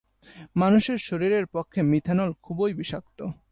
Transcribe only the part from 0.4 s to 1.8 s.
মানুষের শরীরের পক্ষে